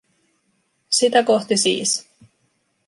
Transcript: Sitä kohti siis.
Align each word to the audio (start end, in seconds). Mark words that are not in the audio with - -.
Sitä 0.89 1.23
kohti 1.23 1.57
siis. 1.57 2.07